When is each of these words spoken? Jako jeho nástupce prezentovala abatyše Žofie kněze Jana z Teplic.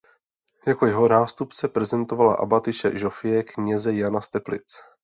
Jako 0.67 0.85
jeho 0.85 1.07
nástupce 1.09 1.67
prezentovala 1.67 2.33
abatyše 2.35 2.97
Žofie 2.97 3.43
kněze 3.43 3.93
Jana 3.93 4.21
z 4.21 4.29
Teplic. 4.29 4.79